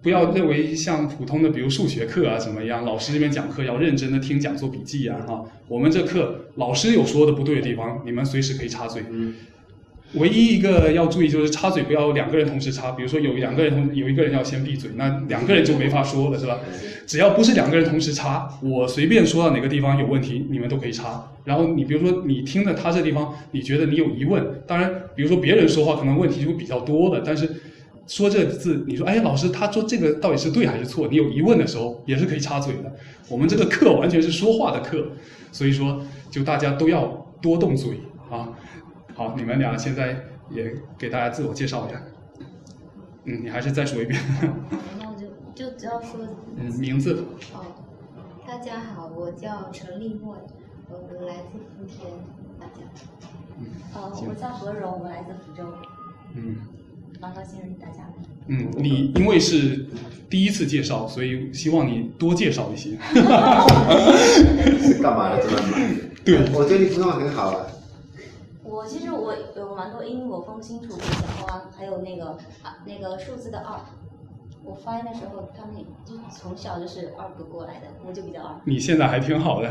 [0.00, 5.44] 不要认为像普通的比如数学课啊怎么一样，老师这边讲课要认真的听讲做笔记啊哈。
[5.68, 9.02] 我们这课老师有说的不对的地方，你们随时可以插嘴。
[9.10, 9.34] 嗯
[10.14, 16.58] 唯一一个要注意就是插嘴不要两个人同时插，比如说有两个人同有一个人要先闭嘴，那两个人就没法说了，是吧？
[17.06, 21.30] 只要不是两个人同时插，我随便说到哪个地方有问题，你们都可以插。
[21.44, 27.48] 然后你比如说你听了他这地方，你觉得你有疑问，当然比如说别人说话可能问题就会比较多的，但是
[28.06, 31.08] 说这个字，你说哎老师他说这个到底是对还是错？
[31.10, 32.92] 你有疑问的时候也是可以插嘴的。
[33.28, 35.08] 我们这个课完全是说话的课，
[35.52, 37.98] 所以说就大家都要多动嘴
[38.30, 38.48] 啊。
[39.16, 40.14] 好，你们俩现在
[40.50, 42.02] 也给大家自我介绍一下。
[43.24, 44.20] 嗯，你还是再说一遍。
[45.00, 46.20] 那我就就只要说
[46.58, 47.24] 嗯，名字。
[47.54, 47.64] 哦，
[48.46, 50.36] 大家好，我叫陈立墨，
[50.90, 52.10] 我来自福田，
[52.60, 52.82] 大家。
[53.94, 55.66] 呃，我叫何荣，我来自福州。
[56.34, 56.56] 嗯，
[57.18, 58.12] 蛮高兴认识大家的。
[58.48, 59.86] 嗯，你因为是
[60.28, 62.90] 第一次介绍，所以希望你多介绍一些。
[64.78, 65.80] 是 干嘛的这么忙？
[66.22, 67.66] 对，我觉得你普通话很好啊。
[68.86, 71.08] 我其实我有蛮多音，我分清楚讲
[71.44, 72.26] 话，还有那个
[72.62, 73.80] 啊那个数字的二。
[74.62, 78.54] 我发音的时候，他们就从小就是二哥过来的，我就比较二。
[78.64, 79.68] 你现在还挺好的？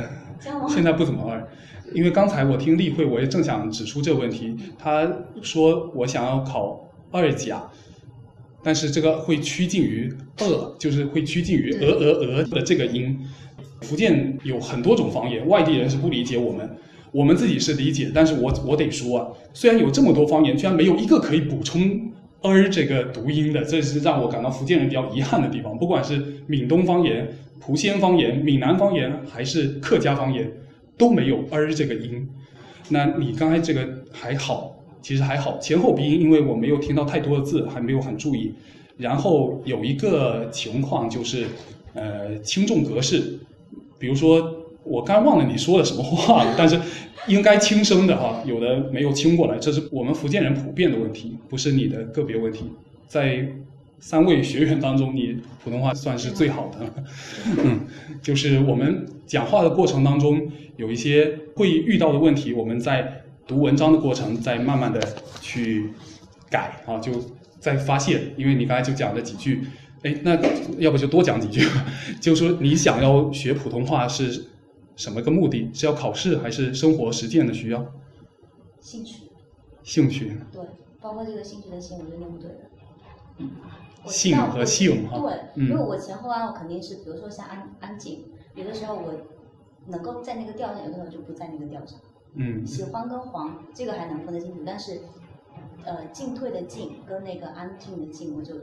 [0.67, 1.47] 现在不怎么二，
[1.93, 4.53] 因为刚才我听例会，我也正想指出这个问题。
[4.77, 5.09] 他
[5.41, 7.69] 说我想要考二甲，
[8.61, 13.17] 但是这个会趋近于二，就是会趋近于鹅鹅鹅的这个音。
[13.81, 16.77] 福建有很多种方言，外地人是不理解我们，
[17.15, 22.11] 我们自己是理解，但是我我得说啊，虽然有这么多方言，居然没有一个可以补充。
[22.41, 25.75] 儿这个读音的，这是让我感到福建人比较遗憾的地方。
[25.79, 27.27] 不管是闽东方言、
[27.59, 30.51] 莆仙方言、闽南方言，还是客家方言，
[30.95, 32.29] 都没有儿这个音。
[32.89, 38.53] 那你刚才这个还好，其实还好，前后鼻音，因为我没有听到太多的字，还没有很注意。
[38.97, 41.45] 然后有一个情况就是，
[41.95, 43.39] 呃，轻重格式，
[43.97, 44.54] 比如说
[44.85, 46.79] 我刚忘了你说的什么话了，但是。
[47.27, 52.65] 应该轻声的哈，有的没有轻过来，这是我们福建人普遍的问题，不是你的个别问题。
[53.07, 53.43] 在
[53.99, 57.03] 三位学员当中，你普通话算是最好的。
[57.63, 57.79] 嗯，
[58.21, 60.39] 就是我们讲话的过程当中
[60.77, 65.01] 有一些会遇到的问题，我们在读文章的过程再慢慢的
[65.41, 65.89] 去
[66.51, 67.11] 改啊，就
[67.59, 68.21] 在发现。
[68.37, 69.61] 因为你刚才就讲了几句，
[70.03, 70.37] 哎，那
[70.77, 71.67] 要不就多讲几句，
[72.21, 74.45] 就说你想要学普通话是。
[74.95, 75.69] 什么个目的？
[75.73, 77.85] 是要考试还是生活实践的需要？
[78.79, 79.23] 兴趣。
[79.83, 80.37] 兴趣。
[80.51, 80.61] 对，
[81.01, 82.57] 包括这个兴趣的“兴”，我就念不对了。
[83.37, 83.51] 嗯。
[84.07, 85.19] 性和性哈。
[85.19, 89.13] 对，因为我前后按我肯定是，比如说像安安静，有的时候我
[89.87, 91.99] 能够在那个调上，有的时候就不在那个调上。
[92.35, 92.65] 嗯。
[92.65, 95.01] 喜欢跟黄这个还能分得清楚，但是
[95.83, 98.55] 呃进退的进跟那个安静的静，我就。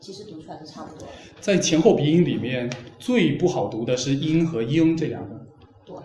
[0.00, 1.08] 其实读出来都差不多。
[1.40, 5.37] 在前后鼻音里面，最不好读的是“音”和“英”这两个。
[5.88, 5.96] 对。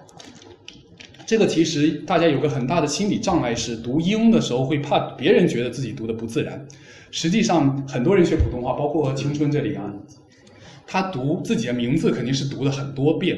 [1.25, 6.65] 这个其实大家有个很大的心理障碍，是读“英”的时候会怕别人觉得自己读的不自然。
[7.11, 9.93] 实际上，很多人学普通话，包括青春这里啊，
[10.85, 13.37] 他读自己的名字肯定是读了很多遍，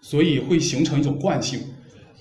[0.00, 1.60] 所以会形成一种惯性。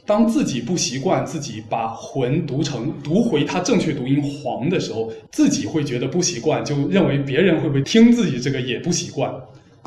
[0.05, 9.33] 当自己不习惯自己把“魂”读成读回它正确读音“黄”的时候，自己会觉得不习惯，就认为别人会不会听自己这个也不习惯。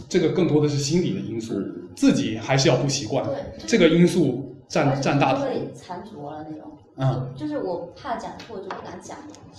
[0.08, 1.54] 这个更多的是心理的因素，
[1.94, 3.24] 自己还是要不习惯。
[3.66, 5.42] 这个因素占占大头。
[5.42, 6.70] 会残着了那种。
[6.96, 7.32] 嗯。
[7.36, 9.16] 就是我怕讲错，就不敢讲。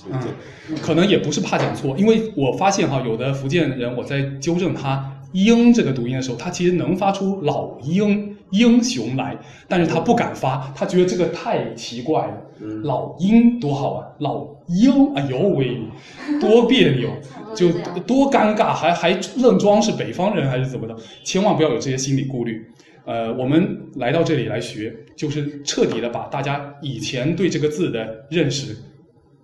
[0.09, 0.77] 嗯。
[0.81, 8.31] 可能也不是怕讲错，因为我发现哈，有的福建人，我在纠正他“英”这个读音的时候，他其实能发出“老鹰”。
[8.51, 9.35] 英雄来，
[9.67, 12.37] 但是他不敢发，他觉得这个太奇怪了。
[12.61, 15.77] 嗯老鹰多好啊，老鹰，哎呦喂，
[16.39, 17.09] 多别扭，
[17.55, 17.69] 就
[18.01, 20.95] 多尴尬，还还愣装是北方人还是怎么的？
[21.23, 22.65] 千万不要有这些心理顾虑。
[23.05, 28.75] 呃，我们来到这里来学，就是彻底的把大家以前对这个字的认识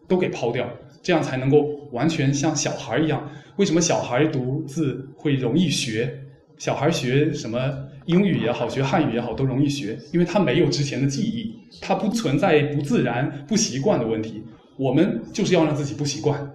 [0.07, 0.67] 都给抛掉，
[1.03, 3.29] 这样才能够完全像小孩一样。
[3.57, 6.11] 为什么小孩读字会容易学？
[6.57, 7.59] 小孩学什么？
[8.07, 14.43] 英语也好，学汉语也好，都容易学，因为他没有之前的记忆，他不存在不自然、不习惯的问题。
[14.81, 16.51] 我们就是要让自己不习惯，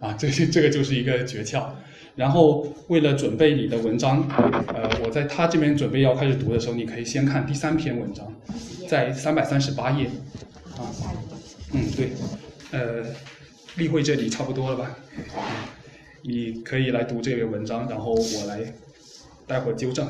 [0.00, 1.66] 啊，这这个就是一个诀窍。
[2.14, 4.26] 然后为了准备你的文章，
[4.68, 8.26] 呃，我在他这边准备要开始读的时候，你可以先看第三篇文章，
[8.88, 10.06] 在三百三十八页，
[10.78, 10.88] 啊，
[11.74, 12.12] 嗯，对，
[12.70, 13.04] 呃，
[13.76, 14.96] 例会这里差不多了吧？
[16.22, 18.72] 你可以来读这个文章，然后我来
[19.46, 20.08] 待会纠正。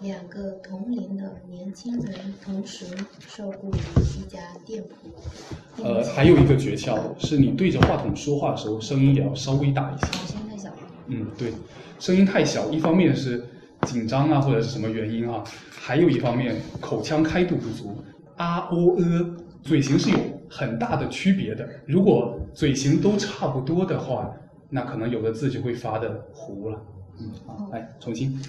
[0.00, 2.86] 两个同龄的年轻人同时
[3.26, 3.78] 受雇于
[4.16, 5.82] 一家店铺。
[5.82, 10.06] 呃，还有一个诀窍，是你对着话筒说话的时候，声音也要稍微大一些。
[10.26, 10.76] 声音太小了。
[11.08, 11.52] 嗯，对，
[11.98, 13.44] 声音太小，一方面是
[13.82, 17.96] 紧张啊，或者是什么原因啊，还有一方面口腔开度不足。
[18.36, 21.68] 啊哦呃，嘴型是有很大的区别的。
[21.86, 24.32] 如果嘴型都差不多的话，
[24.70, 26.80] 那可能有的字就会发的糊了。
[27.18, 28.40] 嗯，好，来重新。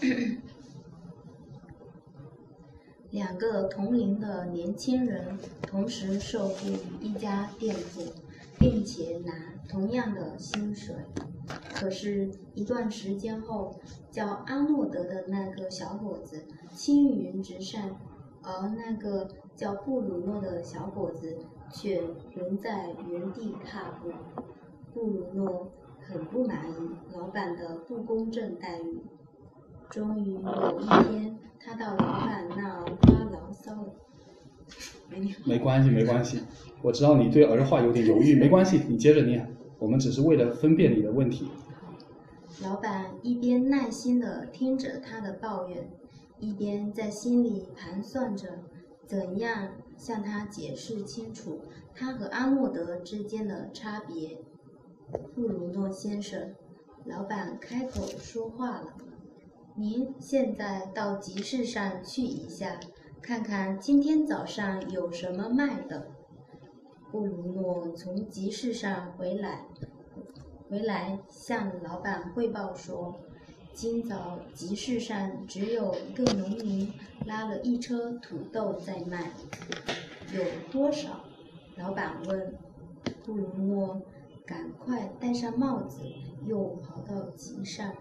[3.12, 8.10] 两个同龄的年轻人同时受雇于一家店铺，
[8.58, 9.34] 并且拿
[9.68, 10.96] 同样的薪水。
[11.74, 13.78] 可是，一段时间后，
[14.10, 18.00] 叫阿诺德的那个小伙子青云直上，
[18.42, 21.36] 而那个叫布鲁诺的小伙子
[21.70, 22.02] 却
[22.34, 24.10] 仍在原地踏步。
[24.94, 25.70] 布鲁诺
[26.00, 29.02] 很不满意老板的不公正待遇。
[29.90, 33.94] 终于有一天，他到老板那儿发牢骚了。
[35.44, 36.42] 没关系，没关系。
[36.82, 39.54] 我知道你对儿化有点犹豫， 没关系，你接着念。
[39.78, 41.48] 我们只是为了分辨你的问题。
[42.62, 45.90] 老板一边耐心地听着他的抱怨，
[46.38, 48.60] 一边在心里盘算着
[49.06, 51.62] 怎样向他解释清楚
[51.94, 54.38] 他和阿诺德之间的差别。
[55.34, 56.54] 布鲁诺先生，
[57.04, 58.94] 老板开口说话了
[59.74, 62.78] ：“您现在到集市上去一下，
[63.22, 66.08] 看看今天早上有什么卖的。”
[67.10, 69.66] 布鲁诺从集市上回来，
[70.68, 73.18] 回来向老板汇报说
[73.72, 76.92] ：“今早集市上只有一个农民
[77.24, 79.30] 拉了一车土豆在卖，
[80.34, 81.24] 有多少？”
[81.76, 82.54] 老板问。
[83.24, 84.02] 布鲁诺
[84.44, 86.00] 赶快戴上帽子，
[86.44, 87.94] 又跑到集上，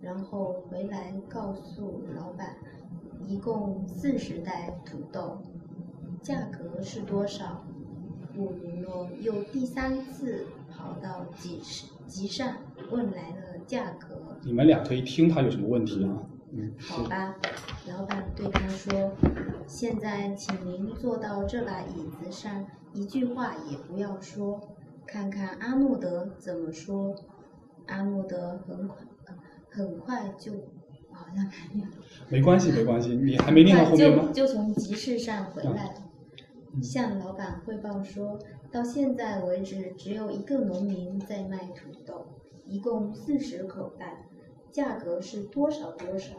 [0.00, 2.56] 然后回来告诉老板，
[3.26, 5.42] 一共四十袋土豆，
[6.22, 7.64] 价格是多少？
[8.34, 12.56] 布鲁诺又第三次跑到集市集上，
[12.92, 14.16] 问来了价格。
[14.42, 16.22] 你们俩可以听他有什么问题啊？
[16.52, 17.34] 嗯，好吧，
[17.88, 19.10] 老板对他说
[19.66, 24.60] ：“现在请您坐到这把椅子上，一句话也不要说，
[25.04, 27.14] 看看阿诺德怎么说。”
[27.86, 28.88] 阿诺德很
[29.78, 30.52] 很快就
[31.12, 31.96] 好像没念了
[32.28, 33.14] 没关系，没关系。
[33.14, 34.32] 你还没念到后面吗？
[34.32, 35.94] 就就从集市上回来
[36.82, 38.38] 向老板汇报说，
[38.72, 42.26] 到现在为止只有一个农民在卖土豆，
[42.66, 44.26] 一共四十口袋，
[44.72, 46.34] 价格是多少多少，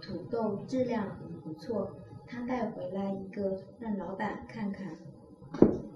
[0.00, 1.90] 土豆质量很不错，
[2.26, 4.96] 他带回来一个让老板看看，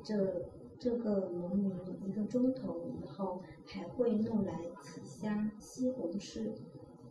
[0.05, 1.72] 这这个农民
[2.07, 6.52] 一个钟头以后还会弄来几箱西红柿，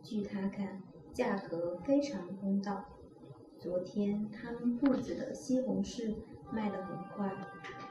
[0.02, 2.84] 据他看，价格非常公道。
[3.58, 6.14] 昨天他们铺子的西红柿
[6.52, 7.32] 卖得很快，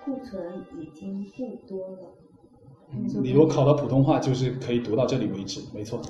[0.04, 1.97] 库存已经不多了。
[3.24, 6.02] 你如果考到普通话，就是可以读到这里为止，没错。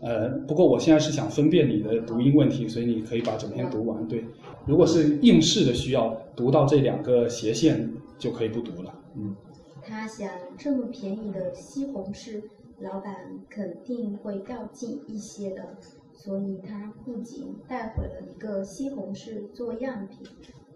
[0.00, 4.06] 呃，不过我现在是想分辨你的读音问题，所以你可以把整篇读完。
[4.08, 4.24] 对，
[4.66, 8.92] 如果是应试的需要，读到这两个斜线就可以不读了。
[9.14, 9.34] 嗯，
[9.82, 10.28] 他想，
[10.58, 12.42] 这么便宜的西红柿，
[12.78, 15.76] 老板肯定会要进一些的，
[16.12, 20.26] 所以他不仅带回了一个西红柿做样品，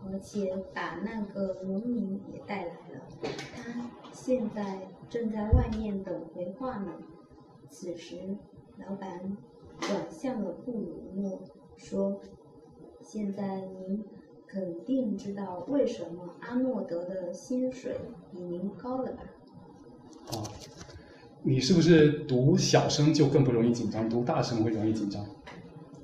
[0.05, 3.07] 而且把那个农民也带来了。
[3.55, 6.93] 他现在正在外面等回话呢。
[7.69, 8.37] 此时，
[8.79, 9.37] 老板
[9.79, 11.41] 转向了布鲁诺，
[11.77, 12.21] 说
[13.01, 14.05] ：“现在您
[14.47, 17.97] 肯定知道为什么阿诺德的薪水
[18.33, 19.23] 比您高了吧？”
[20.27, 20.43] 好，
[21.43, 25.25] 你是不是读小声就更不容易紧张，读大声会容易紧张？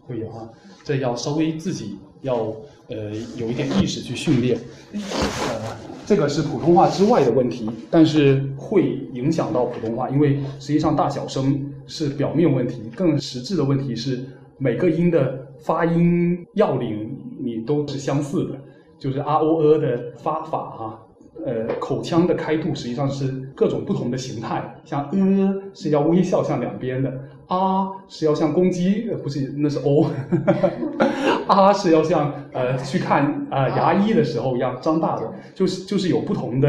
[0.06, 0.48] 会有啊，
[0.84, 2.54] 这要稍微自己要
[2.88, 4.58] 呃有一点意识去训练。
[4.92, 14.24] 呃，这个是普通话之外的问题，但是会影响到普通话，因为实际上大小声是表面问题，更实质的问题是
[14.58, 18.60] 每个音的发音要领你都是相似的，
[18.98, 21.05] 就是啊哦呃的发法哈、
[21.46, 27.08] 呃，口腔的开度实际上是各种不同的形态，像呃是要微笑向两边的，
[27.46, 30.10] 啊是要像公鸡，呃不是那是 o，
[31.46, 36.68] 啊是要像呃去看呃牙医的时候一样张大的，就是就是有不同的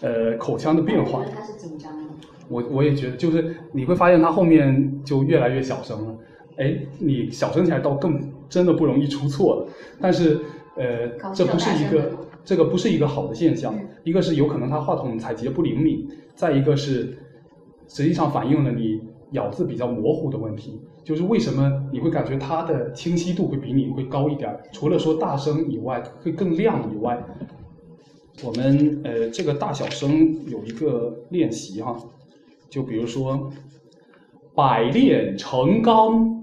[0.00, 2.04] 呃口腔的变化是紧张的。
[2.48, 6.14] 我我也觉得，就是你会发现他后面就越来越小声了。
[6.56, 9.66] 哎，你小声起来倒更真的不容易出错了。
[10.00, 10.38] 但是
[10.76, 12.12] 呃这不是一个
[12.44, 13.74] 这个不是一个好的现象。
[14.04, 17.16] 一个是有可能它话筒采集的不灵敏，再一个是
[17.88, 19.00] 实际上反映了你
[19.32, 20.80] 咬字比较模糊的问题。
[21.02, 24.62] 就是为什么你会感觉它的清晰度会比你会高一点儿？
[24.72, 27.22] 除了说大声以外，会更亮以外，
[28.42, 31.96] 我们呃这个大小声有一个练习哈，
[32.70, 33.50] 就比如说
[34.56, 36.42] “百炼成钢，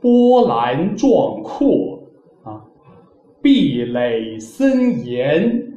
[0.00, 1.87] 波澜壮阔”啊
[3.48, 5.72] ，“壁垒森严”。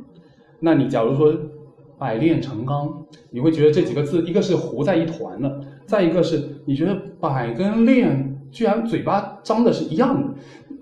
[0.60, 1.34] 那你假如说
[1.98, 10.28] “百炼成钢”，你会觉得这几个字，一个是糊在一团了，再一个是你觉得“百”跟“炼”居然嘴巴张的是一样的。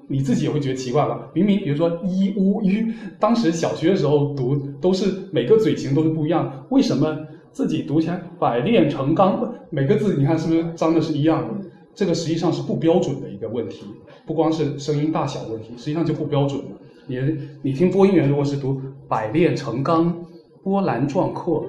[0.07, 1.29] 你自己也会觉得奇怪吧？
[1.31, 7.15] 明明比如说一乌吁，当时小学的时候读都是每个嘴型都是不一样，为什么
[7.51, 11.69] 自己读起来百炼成钢，每个字你看是不是张的是一样的？
[11.93, 13.85] 这个实际上是不标准的一个问题，
[14.29, 16.65] 不光是声音大小问题，实际上就不标准了。
[17.07, 17.17] 你
[17.63, 20.23] 你听播音员如果是读百炼成钢，
[20.61, 21.65] 波澜壮阔，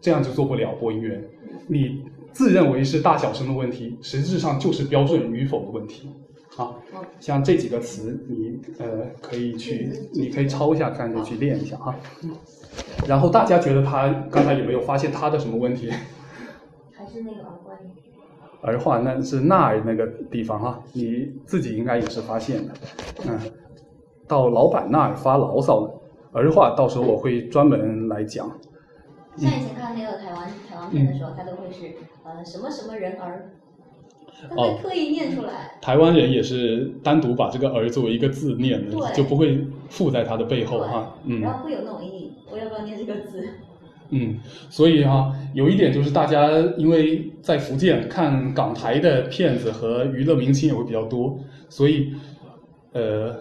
[0.00, 1.22] 这样就做不了播音员。
[1.68, 2.02] 你
[2.32, 6.08] 自认为是大小声的问题，实质上就是标准与否的问题。
[6.56, 6.74] 啊，
[7.20, 11.94] 像这几个词，你呃可以去，你可以抄一下，看着去练一下啊。
[13.06, 15.88] 然后大家觉得他刚才有没有发现他的什么问题？
[16.90, 17.78] 还是那个耳冠。
[18.62, 22.74] 儿化那是那儿那个地方哈，你自己应该也是发现的，
[23.26, 23.38] 嗯，
[24.28, 26.00] 到老板那儿发牢骚了。
[26.32, 28.48] 儿化到时候我会专门来讲。
[29.36, 31.94] 像以前看那个台湾台湾片的时候，他都会是
[32.24, 33.50] 呃什么什么人儿，
[34.48, 35.78] 他会刻意念出来。
[35.80, 41.14] 台湾人也是单独把这个儿作为一个字念的，就不会附在他的背后哈。
[41.24, 41.40] 嗯。
[41.40, 43.48] 然后会有那种阴影，我要不要念这个字？
[44.12, 44.36] 嗯，
[44.68, 51.38] 所以哈，有一点就是大家因为在福建看港台的片子和娱乐明星也会比较多，
[51.68, 52.12] 所以
[52.92, 53.32] 呃，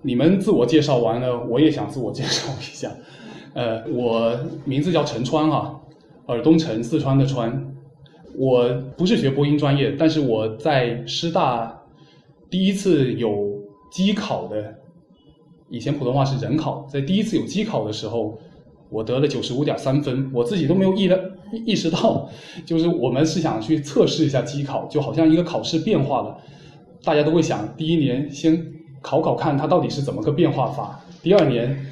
[0.00, 2.88] 你们自我介绍完了，我也想自我介绍一下。
[3.54, 5.80] 呃，我名字叫陈川哈，
[6.26, 7.74] 尔东陈，四川的川。
[8.36, 11.82] 我不是学播音专业，但是我在师大
[12.48, 13.60] 第一次有
[13.90, 14.72] 机考的，
[15.68, 18.38] 以前普通话是人考，在第一次有机考的时候。
[18.90, 21.18] 我得了九十五点三分，我自己都没有意料
[21.66, 22.28] 意识到，
[22.64, 26.38] 就是我们是想去测试一下机考，就好像一个考试变化了，
[27.02, 28.64] 大家都会想第一年先
[29.00, 31.86] 考考看它到底是怎么个变化法，第二年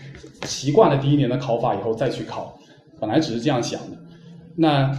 [0.45, 2.59] 习惯了第一年的考法以后再去考，
[3.01, 3.99] 本来只是这样想的，
[4.57, 4.91] 那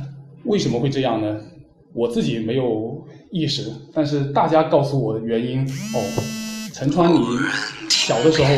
[0.46, 1.40] 为什么会这样呢？
[1.94, 6.24] 我自己没有意识，但是大家告诉我的原因，哦，
[6.74, 7.20] 陈川你
[7.88, 8.50] 小的时候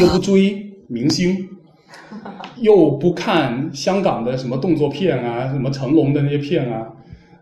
[0.00, 1.48] 又不追明星。
[2.60, 6.86] 又不看香港的什么动作片啊，什么成龙的那些片啊，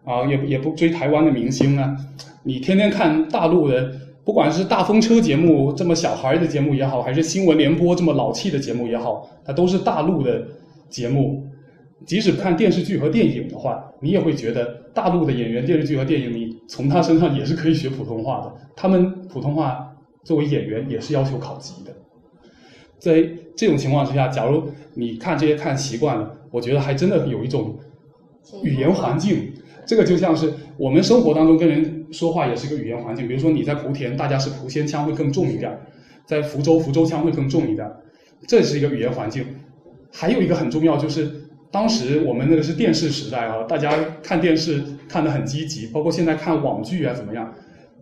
[0.04, 1.96] 啊，也也不追台湾的明星啊，
[2.42, 3.92] 你天天看大陆的，
[4.24, 10.42] 不管是大风车节目这么小孩的节目也好，还是新闻联播这么老气的节目也好，它都是大陆的
[10.88, 11.46] 节目。
[12.04, 18.52] 即使看电视剧和电影的话，你也会觉得大陆的演员、电视剧和电影，你从他身上也是可以学普通话的。
[18.76, 21.90] 他们普通话作为演员也是要求考级的。
[23.04, 27.78] 在这种情况之下，假如你看这些看习惯了，我觉得还真的有一种
[28.62, 29.52] 语言环境。
[29.86, 33.28] 这个就像是我们生活当中跟人说话也是一个语言环境。
[33.28, 35.70] 比如说你在莆田，大家是莆仙腔会更重一点；
[36.24, 37.86] 在福州，福州腔会更重一点。
[38.48, 39.44] 这是一个语言环境。
[40.10, 41.30] 还有一个很重要，就是
[41.70, 43.92] 当时我们那个是电视时代啊，大家
[44.22, 47.52] 看电视看得很积极，包括现在看网剧啊怎么样，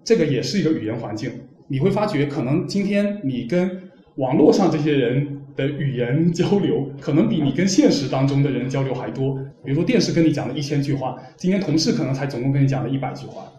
[0.05, 1.33] 这个也是一个语言环境。
[1.67, 3.82] 你会发觉，可能今天你跟
[4.17, 9.35] 网络上这些人的语言交流，可能比你跟现实当中的人交流还多。
[9.65, 13.53] 比如说电视跟你讲了一千句话，今天同事可能才总共跟你讲了一百句话，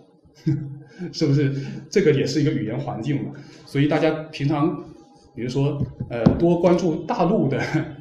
[1.11, 1.53] 是不是？
[1.89, 3.31] 这个也是一个语言环境嘛。
[3.65, 4.83] 所以大家平常，
[5.35, 7.59] 比如说呃，多关注大陆的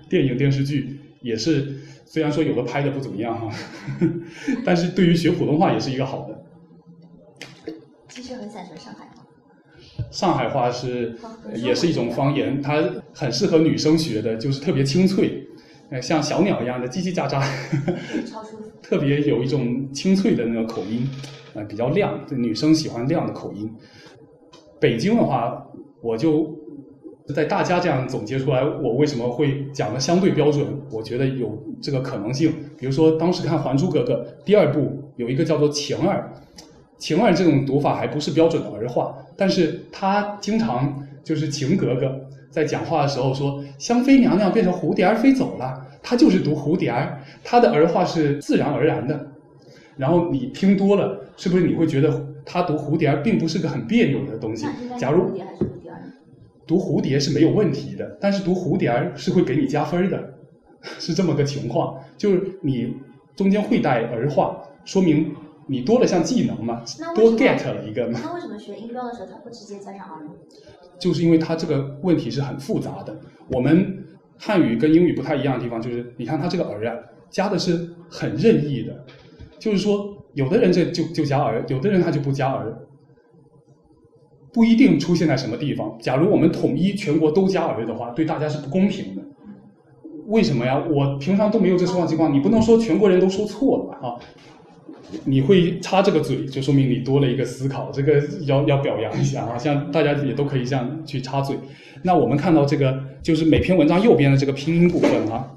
[0.08, 1.74] 电影电视剧，也是
[2.04, 3.54] 虽然说有的拍的不怎么样哈，
[4.64, 6.42] 但是对于学普通话也是一个好的。
[8.08, 9.08] 其实很想学上海。
[10.12, 11.16] 上海话是
[11.54, 12.84] 也是一种方言，它
[13.14, 15.42] 很适合女生学的，就是特别清脆，
[15.90, 17.42] 呃，像小鸟一样的叽叽喳喳，
[18.82, 21.08] 特别有一种清脆的那个口音，
[21.54, 23.68] 呃，比较亮，女生喜欢亮的口音。
[24.78, 25.66] 北京的话，
[26.02, 26.58] 我就
[27.34, 30.66] 在大家这样总结出来，我为什么会讲的相对标准？
[30.90, 32.52] 我觉得有这个可能性。
[32.78, 36.30] 比如说当时看《还珠格格》第二部，有一个叫做晴儿。
[37.02, 42.16] 晴儿这种读法还不是标准的儿化，但是他经常就是晴格格
[42.48, 49.18] 在讲话的时候说香妃娘娘变成蝴蝶儿飞走了，他就是读蝴蝶儿，他的儿化是自然而然的。
[49.96, 54.64] 然后你听多了，是不是你会觉得他读蝴蝶儿并不是个很别扭的东西？
[54.96, 55.36] 假如
[56.68, 60.34] 读蝴蝶是没有问题的，但是读蝴蝶儿是会给你加分的，
[61.00, 61.98] 是这么个情况。
[62.16, 62.94] 就是你
[63.34, 65.34] 中间会带儿化，说明。
[65.66, 66.82] 你多了项技能嘛，
[67.14, 68.20] 多 get 了一个嘛。
[68.22, 70.30] 那为什么学音标的时候，它不直接加上 r 呢？
[70.98, 73.16] 就是因为它这个问题是很复杂的。
[73.48, 74.04] 我们
[74.38, 76.96] 汉语跟英语不太一样的地方，就是你看它这个儿啊，
[77.30, 79.04] 加的是很任意的。
[79.58, 82.76] 就是说，有的人这就就加儿，有的人他就不加儿，
[84.52, 85.96] 不一定出现在什么地方。
[86.00, 89.22] 假如我们统一全国都加儿的话，对大家是不公平的。
[90.26, 90.84] 为什么呀？
[90.90, 94.08] 我平常都没有这说话情况，你不能说全国人都说错了吧？
[94.08, 94.18] 啊？
[95.24, 99.56] 你会插这个嘴，就说明你多了一个思考，这个要要表扬一下啊！
[99.58, 101.56] 像大家也都可以这样去插嘴。
[102.02, 105.48] 那我们看到这个，就是每篇文章右边的这个拼音部分啊。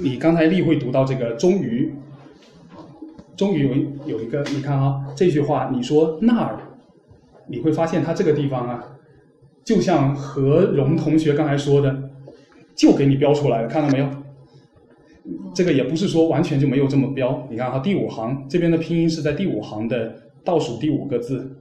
[0.00, 1.92] 你刚才例会读到这个“终于”，
[3.36, 6.58] 终于有有一个，你看啊，这句话你说那儿，
[7.48, 8.84] 你会发现它这个地方啊，
[9.64, 12.10] 就像何荣同学刚才说的，
[12.74, 14.21] 就给你标出来了，看到没有？
[15.54, 20.12] 这个也不是说完全就没有这么标，你看哈，第五行这边的拼音是在第五行的
[20.44, 21.56] 倒数第五个字，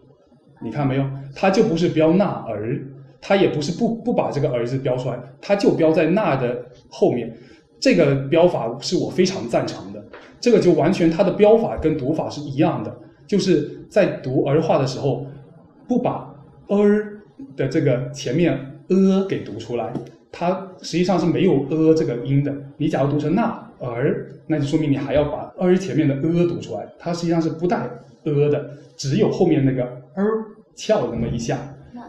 [0.64, 1.06] 你看没有？
[1.36, 2.82] 它就不是标那儿，
[3.20, 7.32] 它也不是不不把这个儿字标出来，它就标在那的后面。
[7.80, 10.04] 这个标法是我非常赞成的。
[10.40, 12.96] 这个就完全它的标法跟读法是一样的，
[13.28, 15.26] 就是在读儿化的时候，
[15.88, 16.34] 不把
[16.68, 17.22] 儿
[17.56, 19.92] 的这个前面呃给读出来，
[20.32, 22.54] 它实际上是没有呃这个音的。
[22.78, 23.44] 你假如读成那
[23.80, 27.90] 儿，那就说明你还要把儿前面的呃读出来，它实际上是不带
[28.24, 31.58] 呃的，只有后面那个儿翘那么一下，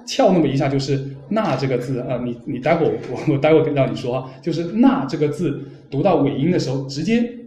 [0.06, 5.60] 翘那么一下就是那这个字啊，你你待会儿我我待会儿让你说啊，就是那这个字
[5.90, 7.38] 读到尾音的时候，直接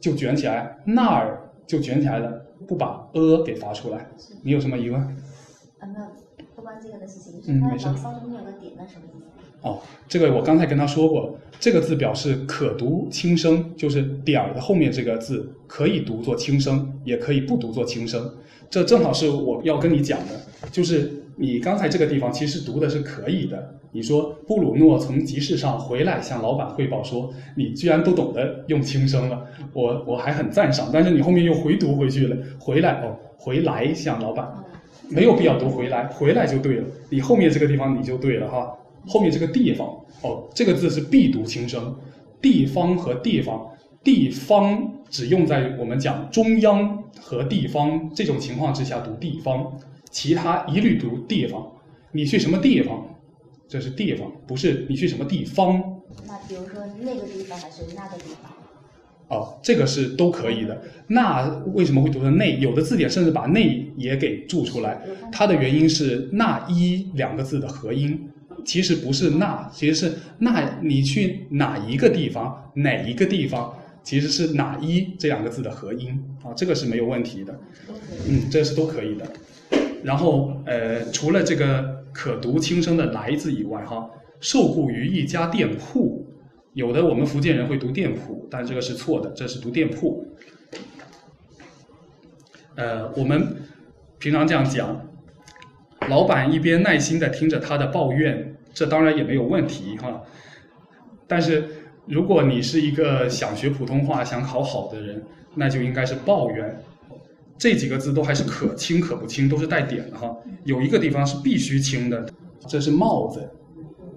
[0.00, 4.08] 就卷起来，那儿就卷起来了，不把呃给发出来。
[4.42, 5.00] 你有什么疑问？
[5.00, 5.14] 啊，
[5.80, 6.10] 那
[6.54, 9.35] 不关这个的事情，就是嗯没事它的骚中间有个点，那什么意思？
[9.66, 18.32] 哦，这个我刚才跟他说过，这个字表示可读轻声，就是点儿的后面这个字可以读作轻声，也可以不读作轻声。
[18.70, 23.74] 这正好是我要跟你讲的，就是你刚才这个地方其实读的是可以的。
[23.92, 30.90] 你说布鲁诺从集市上回来，向老板汇报说，你居然都懂得用轻声了，我我还很赞赏。
[30.92, 34.46] 但是你后面又回读回去了，回来哦，回来向老板，
[35.08, 36.84] 没有必要读回来，回来就对了。
[37.08, 38.70] 你后面这个地方你就对了哈，
[39.06, 39.86] 后面这个地方
[40.22, 41.94] 哦，这个字是必读轻声，
[42.40, 43.70] 地方和地方，
[44.02, 49.72] 地方只用在我们讲中央和地方这种情况之下读地方，
[50.10, 51.72] 其他一律读地方。
[52.12, 53.06] 你去什么地方？
[53.68, 55.82] 这是地方，不是你去什么地方。
[56.26, 58.52] 那比如说那个地方还是那个地方？
[59.28, 60.80] 哦，这个是都可以的。
[61.08, 62.58] 那为什么会读成内？
[62.60, 65.02] 有的字典甚至把内也给注出来，
[65.32, 68.30] 它的原因是那一两个字的合音，
[68.66, 77.58] 其实不是那，其实是那你去哪一个地方，哪一个地方，其实是哪一这两个字的合音啊，这个是没有问题的。
[78.28, 79.24] 嗯，这是都可以的。
[80.02, 84.10] 然后呃，除了这个可读轻声的来字以外，哈，
[84.40, 86.26] 受雇于一家店铺。
[86.74, 90.26] 有的我们福建人会读店铺，但这个是错的，这是读店铺。
[92.74, 93.56] 呃，我们
[94.18, 95.08] 平常这样讲，
[96.08, 100.22] 老板一边耐心的听着他的抱怨，这当然也没有问题哈。
[101.26, 101.64] 但是
[102.04, 105.24] 如果你是一个想学普通话、想考好的人，
[105.54, 106.78] 那就应该是抱怨。
[107.56, 110.36] 这几个字都还是可轻可不轻，都是带点的哈。
[110.64, 112.28] 有一个地方是必须轻的，
[112.68, 113.48] 这是帽子，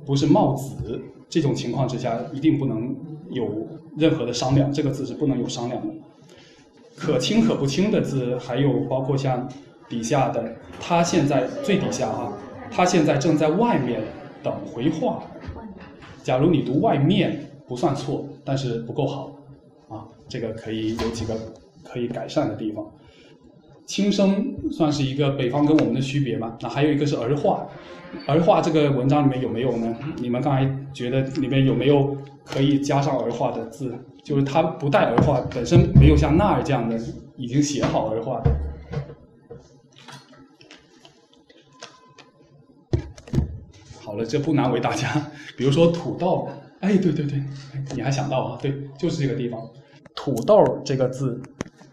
[0.05, 1.01] 不是帽子。
[1.29, 2.93] 这种情况之下，一定不能
[3.29, 3.65] 有
[3.97, 5.93] 任何的商量，这个字是不能有商量的。
[6.97, 9.47] 可轻可不轻的字，还有包括像
[9.87, 12.33] 底下的，他现在最底下哈，
[12.69, 14.01] 他现在正在外面
[14.43, 15.23] 等回话。
[16.23, 19.31] 假如你读外面不算错，但是不够好
[19.89, 21.35] 啊，这个可以有几个
[21.83, 22.85] 可以改善的地方。
[23.85, 26.55] 轻声算是一个北方跟我们的区别嘛？
[26.61, 27.67] 那还有一个是儿化，
[28.27, 29.95] 儿化这个文章里面有没有呢？
[30.17, 32.15] 你们刚才觉得里面有没有
[32.45, 33.97] 可以加上儿化的字？
[34.23, 36.99] 就是它不带儿化，本身没有像那儿这样的
[37.35, 38.51] 已经写好儿化的。
[44.09, 45.07] 好了，这不难为大家。
[45.55, 46.47] 比如说土豆，
[46.79, 47.39] 哎，对对对，
[47.95, 48.57] 你还想到啊？
[48.59, 49.61] 对，就是这个地方，
[50.15, 51.39] 土豆这个字，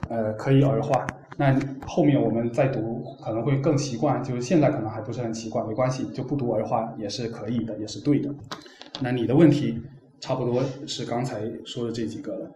[0.09, 1.07] 呃，可以儿化。
[1.37, 1.55] 那
[1.85, 8.35] 后面我们再读可能会更习惯，就是现在可能还不是很习惯，没关系，就不读儿化也是可以的，也是对的。
[9.03, 9.79] 那你的问题
[10.19, 12.51] 差不多是刚才说的这几个了。